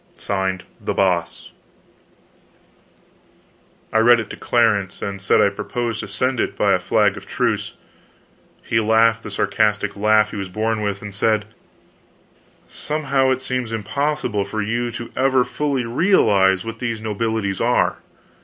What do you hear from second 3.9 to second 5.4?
I read it to Clarence, and said